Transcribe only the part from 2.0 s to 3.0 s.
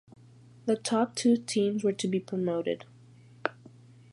be promoted.